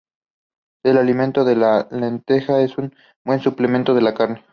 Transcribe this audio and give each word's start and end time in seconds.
El 0.83 0.97
alimento 0.97 1.45
de 1.45 1.55
la 1.55 1.87
lenteja 1.91 2.59
es 2.61 2.75
un 2.79 2.91
buen 3.23 3.39
suplemento 3.39 3.93
de 3.93 4.01
la 4.01 4.15
carne. 4.15 4.43